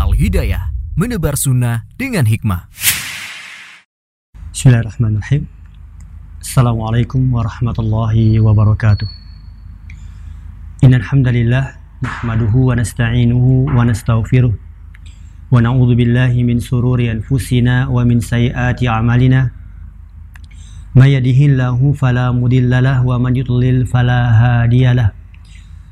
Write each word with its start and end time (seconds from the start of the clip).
Al-Hidayah, 0.00 0.72
menebar 0.96 1.36
sunnah 1.36 1.84
dengan 2.00 2.24
hikmah. 2.24 2.72
Bismillahirrahmanirrahim. 4.48 5.44
Assalamualaikum 6.40 7.20
warahmatullahi 7.28 8.40
wabarakatuh. 8.40 9.04
Innal 10.88 11.04
hamdalillah 11.04 11.76
nahmaduhu 12.00 12.72
wa 12.72 12.80
nasta'inuhu 12.80 13.76
wa 13.76 13.84
nastaghfiruh 13.84 14.56
wa 15.52 15.60
na'udzu 15.60 15.92
billahi 15.92 16.48
min 16.48 16.64
sururi 16.64 17.12
anfusina 17.12 17.92
wa 17.92 18.00
min 18.00 18.24
sayyiati 18.24 18.88
a'malina. 18.88 19.52
May 20.96 21.12
yahdihillahu 21.12 21.92
fala 21.92 22.32
mudhillalah 22.32 23.04
wa 23.04 23.20
man 23.20 23.36
yudlil 23.36 23.84
fala 23.84 24.32
hadiyalah. 24.32 25.12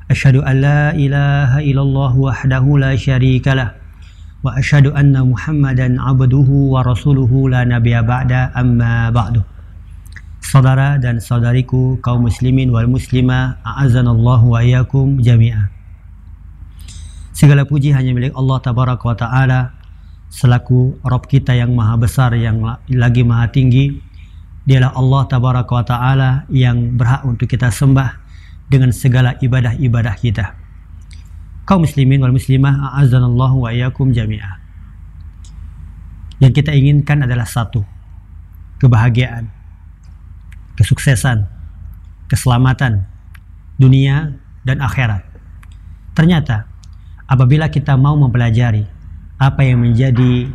Asyhadu 0.09 0.41
an 0.41 0.65
la 0.65 0.97
ilaha 0.97 1.61
illallah 1.61 2.17
wahdahu 2.17 2.81
la 2.81 2.97
syarika 2.97 3.53
lah 3.53 3.69
wa 3.69 3.78
asyhadu 4.47 4.95
anna 4.95 5.27
Muhammadan 5.27 5.99
abduhu 5.99 6.71
wa 6.71 6.79
rasuluhu 6.79 7.51
la 7.51 7.67
nabiyya 7.67 8.07
ba'da 8.07 8.55
amma 8.55 9.11
ba'du. 9.11 9.43
Saudara 10.39 10.95
dan 10.95 11.19
saudariku 11.19 11.99
kaum 11.99 12.23
muslimin 12.23 12.71
wal 12.71 12.87
muslimah, 12.87 13.59
a'azanallahu 13.67 14.55
wa 14.55 14.63
iyyakum 14.63 15.19
jami'ah. 15.19 15.67
Segala 17.35 17.67
puji 17.67 17.91
hanya 17.95 18.11
milik 18.11 18.35
Allah 18.35 18.57
tabaraka 18.59 19.03
wa 19.03 19.15
taala 19.15 19.59
selaku 20.27 20.99
Rabb 21.03 21.27
kita 21.27 21.55
yang 21.55 21.71
maha 21.71 21.95
besar 21.95 22.35
yang 22.35 22.59
lagi 22.91 23.23
maha 23.23 23.47
tinggi. 23.51 23.95
Dialah 24.67 24.91
Allah 24.95 25.21
tabaraka 25.27 25.71
wa 25.71 25.85
taala 25.87 26.29
yang 26.51 26.99
berhak 26.99 27.23
untuk 27.23 27.47
kita 27.47 27.71
sembah 27.71 28.19
dengan 28.67 28.91
segala 28.91 29.39
ibadah-ibadah 29.39 30.15
kita. 30.19 30.58
Kaum 31.69 31.85
muslimin 31.85 32.17
wal 32.17 32.33
muslimah, 32.33 32.97
a'azanallahu 32.97 33.61
wa 33.61 33.69
iyyakum 33.69 34.09
jami'ah. 34.09 34.57
Yang 36.41 36.65
kita 36.65 36.73
inginkan 36.73 37.29
adalah 37.29 37.45
satu, 37.45 37.85
kebahagiaan, 38.81 39.53
kesuksesan, 40.73 41.45
keselamatan 42.25 43.05
dunia 43.77 44.33
dan 44.65 44.81
akhirat. 44.81 45.21
Ternyata 46.17 46.65
apabila 47.29 47.69
kita 47.69 47.93
mau 48.01 48.17
mempelajari 48.17 48.89
apa 49.37 49.61
yang 49.61 49.85
menjadi 49.85 50.49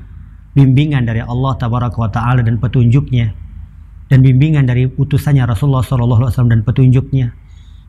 bimbingan 0.58 1.06
dari 1.06 1.22
Allah 1.22 1.54
tabaraka 1.54 1.94
wa 1.94 2.10
taala 2.10 2.42
dan 2.42 2.58
petunjuknya 2.58 3.30
dan 4.10 4.18
bimbingan 4.18 4.66
dari 4.66 4.90
utusannya 4.90 5.46
Rasulullah 5.46 5.86
sallallahu 5.86 6.26
alaihi 6.26 6.32
wasallam 6.34 6.52
dan 6.58 6.62
petunjuknya 6.66 7.26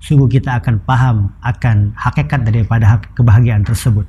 sungguh 0.06 0.30
kita 0.38 0.62
akan 0.62 0.86
paham 0.86 1.34
akan 1.42 1.98
hakikat 1.98 2.46
daripada 2.46 3.02
kebahagiaan 3.18 3.66
tersebut. 3.66 4.06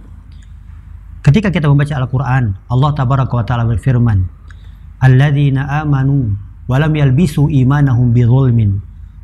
Ketika 1.24 1.48
kita 1.48 1.72
membaca 1.72 1.96
Al-Quran, 1.96 2.52
Allah 2.68 2.90
Tabaraka 2.92 3.32
wa 3.32 3.44
Ta'ala 3.48 3.64
berfirman, 3.64 4.28
Alladzina 5.00 5.82
amanu 5.82 6.36
walam 6.68 6.92
yalbisu 6.92 7.48
imanahum 7.48 8.12
bizulmin, 8.12 8.78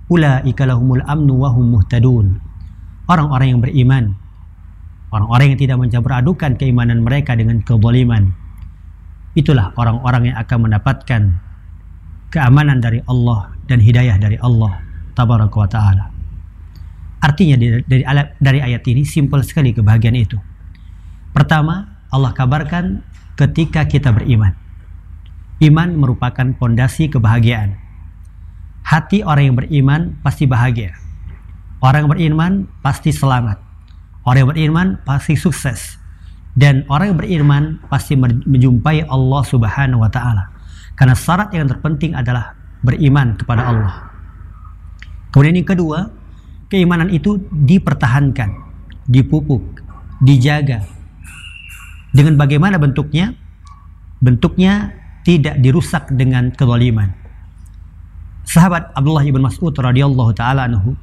ulaika 0.08 0.64
lahumul 0.64 1.04
amnu 1.04 1.36
wa 1.36 1.52
hum 1.52 1.76
muhtadun. 1.76 2.40
Orang-orang 3.06 3.54
yang 3.54 3.60
beriman, 3.60 4.04
orang-orang 5.12 5.54
yang 5.54 5.60
tidak 5.60 5.76
mencampur 5.76 6.12
adukan 6.16 6.56
keimanan 6.56 7.04
mereka 7.04 7.36
dengan 7.36 7.60
kezaliman, 7.60 8.32
itulah 9.36 9.76
orang-orang 9.76 10.32
yang 10.32 10.36
akan 10.40 10.58
mendapatkan 10.66 11.22
keamanan 12.32 12.80
dari 12.80 13.04
Allah 13.04 13.52
dan 13.68 13.78
hidayah 13.78 14.16
dari 14.16 14.40
Allah 14.40 14.80
Tabaraka 15.12 15.56
wa 15.60 15.68
Ta'ala. 15.68 16.21
Artinya 17.22 17.54
dari, 17.54 18.02
dari, 18.42 18.58
ayat 18.58 18.82
ini 18.90 19.06
simpel 19.06 19.46
sekali 19.46 19.70
kebahagiaan 19.70 20.18
itu. 20.18 20.34
Pertama, 21.30 22.02
Allah 22.10 22.34
kabarkan 22.34 22.98
ketika 23.38 23.86
kita 23.86 24.10
beriman. 24.10 24.58
Iman 25.62 25.94
merupakan 25.94 26.50
pondasi 26.58 27.06
kebahagiaan. 27.06 27.78
Hati 28.82 29.22
orang 29.22 29.54
yang 29.54 29.56
beriman 29.56 30.00
pasti 30.26 30.50
bahagia. 30.50 30.98
Orang 31.78 32.10
yang 32.10 32.10
beriman 32.10 32.52
pasti 32.82 33.14
selamat. 33.14 33.62
Orang 34.26 34.38
yang 34.42 34.50
beriman 34.50 34.86
pasti 35.06 35.38
sukses. 35.38 36.02
Dan 36.58 36.82
orang 36.90 37.14
yang 37.14 37.18
beriman 37.22 37.62
pasti 37.86 38.18
menjumpai 38.18 39.06
Allah 39.06 39.42
Subhanahu 39.46 40.02
wa 40.02 40.10
taala. 40.10 40.50
Karena 40.98 41.14
syarat 41.14 41.54
yang 41.54 41.70
terpenting 41.70 42.18
adalah 42.18 42.58
beriman 42.82 43.38
kepada 43.38 43.62
Allah. 43.70 43.94
Kemudian 45.30 45.62
yang 45.62 45.70
kedua, 45.70 46.21
keimanan 46.72 47.12
itu 47.12 47.36
dipertahankan, 47.52 48.48
dipupuk, 49.04 49.84
dijaga. 50.24 50.80
Dengan 52.16 52.40
bagaimana 52.40 52.80
bentuknya? 52.80 53.36
Bentuknya 54.24 54.96
tidak 55.28 55.60
dirusak 55.60 56.08
dengan 56.16 56.48
kezaliman. 56.56 57.12
Sahabat 58.48 58.88
Abdullah 58.96 59.28
ibn 59.28 59.44
Mas'ud 59.44 59.76
radhiyallahu 59.76 60.32
taala 60.32 60.64
anhu, 60.64 60.96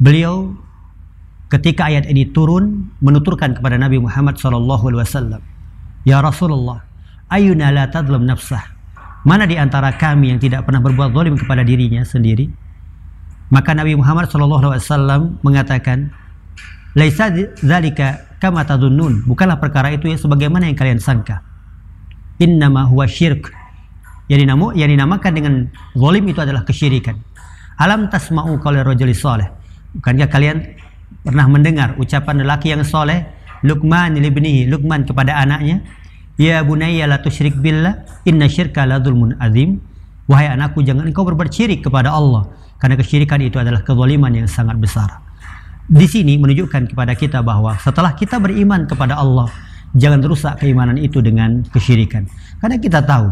beliau 0.00 0.56
ketika 1.52 1.92
ayat 1.92 2.08
ini 2.08 2.24
turun 2.32 2.88
menuturkan 3.04 3.60
kepada 3.60 3.76
Nabi 3.76 4.00
Muhammad 4.00 4.40
sallallahu 4.40 4.88
alaihi 4.88 5.02
wasallam, 5.04 5.42
"Ya 6.08 6.18
Rasulullah, 6.24 6.82
ayuna 7.28 7.68
la 7.68 7.84
tadlam 7.92 8.24
nafsah?" 8.24 8.64
Mana 9.26 9.44
di 9.44 9.58
antara 9.58 9.92
kami 9.92 10.32
yang 10.32 10.40
tidak 10.40 10.64
pernah 10.64 10.78
berbuat 10.80 11.10
zalim 11.10 11.34
kepada 11.34 11.66
dirinya 11.66 12.06
sendiri? 12.06 12.67
Maka 13.48 13.72
Nabi 13.72 13.96
Muhammad 13.96 14.28
SAW 14.28 15.40
mengatakan, 15.40 16.12
"Laisa 16.92 17.32
dzalika 17.32 18.36
kama 18.40 18.64
tadunnun." 18.68 19.24
Bukanlah 19.24 19.56
perkara 19.56 19.88
itu 19.92 20.08
ya 20.08 20.20
sebagaimana 20.20 20.68
yang 20.68 20.76
kalian 20.76 21.00
sangka. 21.00 21.40
Innama 22.38 22.84
huwa 22.84 23.08
syirk. 23.08 23.50
Yang, 24.28 24.44
dinamu, 24.44 24.76
yang 24.76 24.92
dinamakan 24.92 25.32
dengan 25.32 25.54
zalim 25.96 26.28
itu 26.28 26.36
adalah 26.44 26.60
kesyirikan. 26.68 27.16
Alam 27.80 28.12
tasma'u 28.12 28.60
qala 28.60 28.84
rajuli 28.84 29.16
saleh. 29.16 29.48
Bukankah 29.96 30.28
kalian 30.28 30.60
pernah 31.24 31.46
mendengar 31.48 31.96
ucapan 31.96 32.44
lelaki 32.44 32.76
yang 32.76 32.84
soleh 32.84 33.24
Luqman 33.64 34.14
libnihi 34.20 34.68
Luqman 34.68 35.08
kepada 35.08 35.40
anaknya 35.40 35.82
Ya 36.38 36.62
bunayya 36.62 37.10
la 37.10 37.18
tusyrik 37.18 37.58
billah 37.58 38.06
inna 38.22 38.46
syirka 38.46 38.86
la 38.86 39.02
zulmun 39.02 39.34
azim 39.42 39.82
Wahai 40.28 40.52
anakku 40.52 40.84
jangan 40.84 41.08
engkau 41.08 41.24
berbuat 41.24 41.50
syirik 41.50 41.82
kepada 41.82 42.12
Allah 42.12 42.46
karena 42.78 42.94
kesyirikan 42.94 43.42
itu 43.42 43.58
adalah 43.58 43.82
kezaliman 43.82 44.32
yang 44.34 44.48
sangat 44.48 44.78
besar. 44.78 45.18
Di 45.88 46.06
sini 46.06 46.38
menunjukkan 46.38 46.94
kepada 46.94 47.12
kita 47.18 47.42
bahwa 47.42 47.74
setelah 47.80 48.14
kita 48.14 48.38
beriman 48.38 48.86
kepada 48.86 49.18
Allah, 49.18 49.50
jangan 49.96 50.22
rusak 50.22 50.62
keimanan 50.62 50.94
itu 51.00 51.18
dengan 51.18 51.64
kesyirikan. 51.74 52.28
Karena 52.62 52.76
kita 52.78 53.02
tahu, 53.02 53.26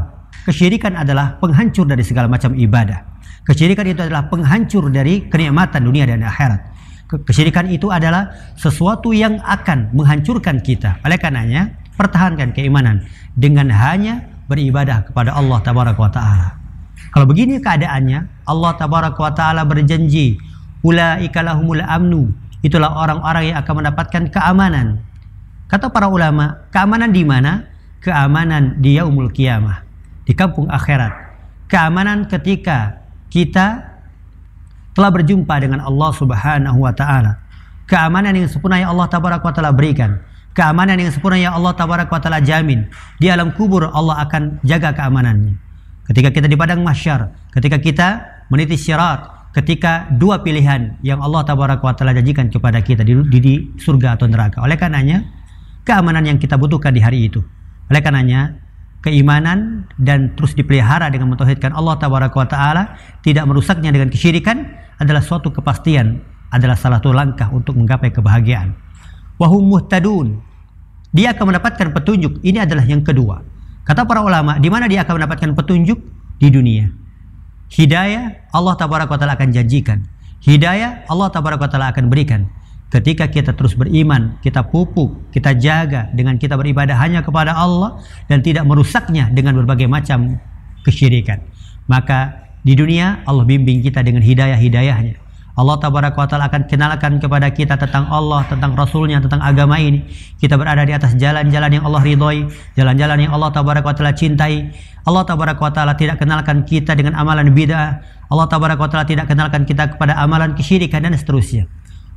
kesyirikan 0.48 0.98
adalah 0.98 1.38
penghancur 1.38 1.86
dari 1.86 2.02
segala 2.02 2.26
macam 2.26 2.56
ibadah. 2.56 3.20
Kesyirikan 3.46 3.86
itu 3.86 4.02
adalah 4.02 4.26
penghancur 4.26 4.90
dari 4.90 5.30
kenikmatan 5.30 5.86
dunia 5.86 6.10
dan 6.10 6.26
akhirat. 6.26 6.74
Kesyirikan 7.06 7.70
itu 7.70 7.94
adalah 7.94 8.34
sesuatu 8.58 9.14
yang 9.14 9.38
akan 9.38 9.94
menghancurkan 9.94 10.58
kita. 10.58 10.98
Oleh 11.06 11.22
karenanya, 11.22 11.70
pertahankan 11.94 12.50
keimanan 12.50 13.06
dengan 13.38 13.70
hanya 13.70 14.26
beribadah 14.50 15.06
kepada 15.06 15.38
Allah 15.38 15.62
taala. 15.62 16.66
Kalau 17.16 17.32
begini 17.32 17.56
keadaannya, 17.65 18.44
Allah 18.44 18.77
tabaraka 18.77 19.16
wa 19.16 19.32
taala 19.32 19.65
berjanji, 19.65 20.37
ulaika 20.84 21.41
lahumul 21.41 21.81
amnu. 21.81 22.28
Itulah 22.60 22.93
orang-orang 22.93 23.49
yang 23.49 23.56
akan 23.65 23.72
mendapatkan 23.81 24.22
keamanan. 24.28 25.00
Kata 25.65 25.88
para 25.88 26.12
ulama, 26.12 26.69
keamanan 26.69 27.16
di 27.16 27.25
mana? 27.25 27.72
Keamanan 28.05 28.84
di 28.84 29.00
yaumul 29.00 29.32
kiamah, 29.32 29.81
di 30.28 30.37
kampung 30.37 30.69
akhirat. 30.69 31.16
Keamanan 31.72 32.28
ketika 32.28 33.00
kita 33.32 33.97
telah 34.93 35.09
berjumpa 35.09 35.56
dengan 35.56 35.88
Allah 35.88 36.12
Subhanahu 36.12 36.84
wa 36.84 36.93
taala. 36.93 37.41
Keamanan 37.88 38.37
yang 38.37 38.53
sempurna 38.53 38.76
yang 38.76 38.93
Allah 38.93 39.09
tabaraka 39.09 39.41
wa 39.41 39.55
taala 39.56 39.72
berikan. 39.72 40.21
Keamanan 40.53 41.00
yang 41.00 41.08
sempurna 41.08 41.40
yang 41.40 41.56
Allah 41.56 41.73
tabaraka 41.73 42.12
wa 42.12 42.20
taala 42.20 42.44
jamin. 42.44 42.85
Di 43.17 43.32
alam 43.32 43.56
kubur 43.56 43.88
Allah 43.88 44.20
akan 44.20 44.61
jaga 44.69 44.93
keamanannya. 44.93 45.65
Ketika 46.06 46.31
kita 46.31 46.47
di 46.47 46.55
padang 46.55 46.87
mahsyar, 46.87 47.50
ketika 47.50 47.82
kita 47.82 48.08
meniti 48.47 48.79
syarat, 48.79 49.50
ketika 49.56 50.06
dua 50.12 50.44
pilihan 50.44 51.00
yang 51.03 51.19
Allah 51.19 51.43
tabaraka 51.43 51.82
wa 51.82 51.94
taala 51.97 52.14
janjikan 52.14 52.47
kepada 52.53 52.79
kita 52.85 53.03
di, 53.03 53.17
di, 53.26 53.38
di 53.43 53.55
surga 53.81 54.14
atau 54.14 54.31
neraka. 54.31 54.62
Oleh 54.62 54.79
karenanya, 54.79 55.25
keamanan 55.82 56.29
yang 56.29 56.38
kita 56.38 56.55
butuhkan 56.55 56.94
di 56.94 57.03
hari 57.03 57.26
itu. 57.26 57.43
Oleh 57.91 58.05
karenanya, 58.05 58.55
keimanan 59.03 59.88
dan 59.99 60.37
terus 60.38 60.55
dipelihara 60.55 61.11
dengan 61.11 61.32
mentauhidkan 61.32 61.75
Allah 61.75 61.99
tabaraka 61.99 62.37
wa 62.37 62.49
taala, 62.49 62.82
tidak 63.26 63.49
merusaknya 63.49 63.91
dengan 63.91 64.12
kesyirikan 64.12 64.62
adalah 65.02 65.25
suatu 65.25 65.50
kepastian, 65.50 66.23
adalah 66.52 66.79
salah 66.79 67.02
satu 67.02 67.17
langkah 67.17 67.50
untuk 67.50 67.75
menggapai 67.75 68.14
kebahagiaan. 68.14 68.76
Wahum 69.43 69.73
muhtadun. 69.73 70.38
Dia 71.17 71.32
akan 71.32 71.49
mendapatkan 71.49 71.97
petunjuk. 71.97 72.44
Ini 72.44 72.69
adalah 72.69 72.85
yang 72.85 73.00
kedua. 73.00 73.41
Kata 73.87 74.03
para 74.03 74.19
ulama, 74.27 74.59
di 74.59 74.67
mana 74.67 74.91
dia 74.91 75.06
akan 75.06 75.23
mendapatkan 75.23 75.55
petunjuk? 75.55 75.99
Di 76.43 76.50
dunia. 76.50 76.91
Hidayah 77.71 78.50
Allah 78.50 78.75
tabaraka 78.75 79.15
taala 79.15 79.38
akan 79.38 79.55
janjikan. 79.55 80.03
Hidayah 80.43 81.06
Allah 81.06 81.31
tabaraka 81.31 81.71
taala 81.71 81.94
akan 81.94 82.11
berikan. 82.11 82.50
Ketika 82.91 83.31
kita 83.31 83.55
terus 83.55 83.75
beriman, 83.75 84.38
kita 84.43 84.62
pupuk, 84.67 85.31
kita 85.35 85.55
jaga 85.59 86.06
dengan 86.15 86.38
kita 86.38 86.55
beribadah 86.55 86.94
hanya 86.99 87.23
kepada 87.23 87.55
Allah 87.55 87.99
dan 88.31 88.43
tidak 88.43 88.62
merusaknya 88.62 89.31
dengan 89.31 89.59
berbagai 89.59 89.91
macam 89.91 90.38
kesyirikan. 90.87 91.43
Maka 91.91 92.47
di 92.62 92.75
dunia 92.79 93.27
Allah 93.27 93.43
bimbing 93.43 93.83
kita 93.83 94.03
dengan 94.06 94.23
hidayah-hidayahnya. 94.23 95.25
Allah 95.56 95.76
tabaraka 95.81 96.20
wa 96.20 96.29
taala 96.29 96.53
akan 96.53 96.69
kenalkan 96.69 97.17
kepada 97.17 97.49
kita 97.49 97.81
tentang 97.81 98.05
Allah, 98.12 98.44
tentang 98.44 98.76
Rasulnya, 98.76 99.25
tentang 99.25 99.41
agama 99.41 99.81
ini. 99.81 100.05
Kita 100.37 100.61
berada 100.61 100.85
di 100.85 100.93
atas 100.93 101.17
jalan-jalan 101.17 101.81
yang 101.81 101.85
Allah 101.88 102.05
ridhoi, 102.05 102.44
jalan-jalan 102.76 103.25
yang 103.25 103.32
Allah 103.32 103.49
tabaraka 103.56 103.88
wa 103.88 103.97
taala 103.97 104.12
cintai. 104.12 104.69
Allah 105.08 105.25
tabaraka 105.25 105.56
wa 105.64 105.73
taala 105.73 105.93
tidak 105.97 106.20
kenalkan 106.20 106.61
kita 106.69 106.93
dengan 106.93 107.17
amalan 107.17 107.56
bid'ah. 107.56 108.05
Allah 108.29 108.47
tabaraka 108.53 108.85
wa 108.85 108.91
taala 108.93 109.08
tidak 109.08 109.32
kenalkan 109.32 109.64
kita 109.64 109.97
kepada 109.97 110.20
amalan 110.20 110.53
kesyirikan 110.53 111.08
dan 111.08 111.17
seterusnya. 111.17 111.64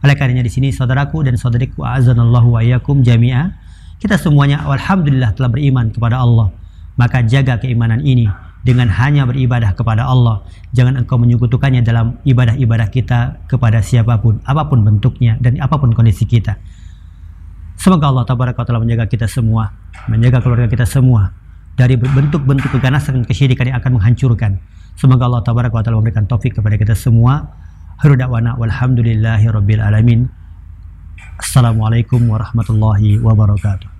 Oleh 0.03 0.19
karenanya 0.19 0.44
di 0.44 0.51
sini 0.51 0.75
saudaraku 0.75 1.24
dan 1.24 1.39
saudariku 1.39 1.88
azanallahu 1.88 2.56
wa 2.56 2.59
iyyakum 2.59 3.07
jami'a, 3.07 3.56
kita 4.03 4.19
semuanya 4.19 4.68
alhamdulillah 4.68 5.31
telah 5.39 5.47
beriman 5.47 5.95
kepada 5.95 6.19
Allah. 6.19 6.51
Maka 7.00 7.24
jaga 7.24 7.56
keimanan 7.56 8.03
ini 8.03 8.27
dengan 8.63 8.91
hanya 8.91 9.23
beribadah 9.23 9.71
kepada 9.75 10.06
Allah. 10.06 10.44
Jangan 10.75 11.00
engkau 11.00 11.15
menyekutukannya 11.15 11.81
dalam 11.81 12.19
ibadah-ibadah 12.27 12.88
kita 12.91 13.47
kepada 13.47 13.79
siapa 13.79 14.19
pun, 14.19 14.44
apa 14.44 14.67
pun 14.67 14.83
bentuknya 14.83 15.39
dan 15.39 15.57
apa 15.63 15.79
pun 15.79 15.95
kondisi 15.95 16.27
kita. 16.27 16.59
Semoga 17.79 18.11
Allah 18.11 18.27
tabaraka 18.27 18.67
taala 18.67 18.83
menjaga 18.83 19.07
kita 19.07 19.31
semua, 19.31 19.71
menjaga 20.11 20.44
keluarga 20.44 20.67
kita 20.67 20.83
semua 20.83 21.31
dari 21.79 21.95
bentuk-bentuk 21.95 22.75
keganasan 22.75 23.23
dan 23.23 23.23
kesyirikan 23.23 23.71
yang 23.71 23.79
akan 23.79 23.95
menghancurkan. 23.95 24.59
Semoga 25.00 25.31
Allah 25.31 25.41
tabaraka 25.47 25.79
taala 25.79 26.03
memberikan 26.03 26.27
taufik 26.27 26.59
kepada 26.59 26.75
kita 26.75 26.91
semua. 26.91 27.56
Haru 28.03 28.19
da'wana 28.19 28.59
walhamdulillahi 28.59 29.47
rabbil 29.47 29.79
alamin. 29.79 30.27
Assalamualaikum 31.39 32.19
warahmatullahi 32.27 33.15
wabarakatuh. 33.23 33.98